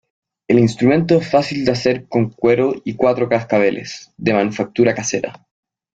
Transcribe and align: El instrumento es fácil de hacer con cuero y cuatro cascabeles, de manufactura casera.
El 0.47 0.57
instrumento 0.57 1.17
es 1.19 1.29
fácil 1.29 1.63
de 1.63 1.73
hacer 1.73 2.07
con 2.07 2.31
cuero 2.31 2.73
y 2.83 2.95
cuatro 2.95 3.29
cascabeles, 3.29 4.11
de 4.17 4.33
manufactura 4.33 4.95
casera. 4.95 5.45